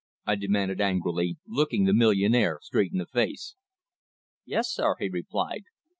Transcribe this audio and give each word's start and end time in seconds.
I 0.25 0.33
demanded 0.33 0.81
angrily, 0.81 1.37
looking 1.45 1.85
the 1.85 1.93
millionaire 1.93 2.57
straight 2.63 2.91
in 2.91 2.97
the 2.97 3.05
face. 3.05 3.53
"Yes, 4.45 4.73
sir," 4.73 4.95
he 4.97 5.09
replied. 5.09 5.65